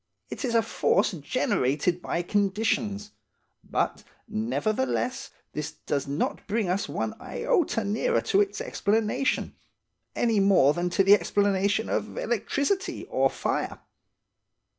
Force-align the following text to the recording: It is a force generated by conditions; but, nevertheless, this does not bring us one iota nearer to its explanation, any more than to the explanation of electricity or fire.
It 0.31 0.43
is 0.43 0.55
a 0.55 0.63
force 0.63 1.11
generated 1.11 2.01
by 2.01 2.23
conditions; 2.23 3.11
but, 3.63 4.03
nevertheless, 4.27 5.29
this 5.53 5.73
does 5.73 6.07
not 6.07 6.47
bring 6.47 6.67
us 6.69 6.89
one 6.89 7.13
iota 7.21 7.83
nearer 7.83 8.21
to 8.21 8.41
its 8.41 8.61
explanation, 8.61 9.53
any 10.15 10.39
more 10.39 10.73
than 10.73 10.89
to 10.89 11.03
the 11.03 11.13
explanation 11.13 11.87
of 11.87 12.17
electricity 12.17 13.03
or 13.11 13.29
fire. 13.29 13.77